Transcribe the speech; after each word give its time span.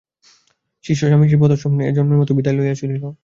শিষ্য 0.83 1.01
স্বামীজীর 1.01 1.39
পাদপদ্মে 1.41 1.83
এ-জন্মের 1.85 2.19
মত 2.21 2.29
বিদায় 2.37 2.55
লইয়া 2.57 2.75
চলিল। 2.81 3.03